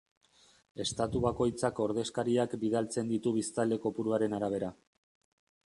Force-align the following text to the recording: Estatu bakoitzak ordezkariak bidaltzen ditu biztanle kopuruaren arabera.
Estatu 0.85 1.21
bakoitzak 1.25 1.81
ordezkariak 1.85 2.55
bidaltzen 2.63 3.13
ditu 3.13 3.35
biztanle 3.39 3.81
kopuruaren 3.85 4.37
arabera. 4.39 4.75